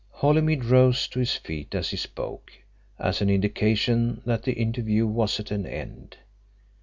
Holymead 0.13 0.65
rose 0.65 1.07
to 1.09 1.19
his 1.19 1.35
feet 1.35 1.75
as 1.75 1.91
he 1.91 1.95
spoke, 1.97 2.51
as 2.97 3.21
an 3.21 3.29
indication 3.29 4.23
that 4.25 4.41
the 4.41 4.53
interview 4.53 5.05
was 5.05 5.39
at 5.39 5.51
an 5.51 5.67
end. 5.67 6.17